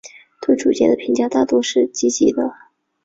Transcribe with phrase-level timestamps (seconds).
[0.41, 2.51] 对主角的评价大都是积极的。